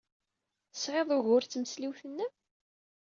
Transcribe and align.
Tesɛid 0.71 1.09
ugur 1.17 1.43
d 1.45 1.49
tmesliwt-nnem? 1.49 2.33